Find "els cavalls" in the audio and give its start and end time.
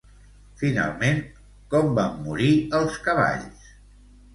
2.83-3.75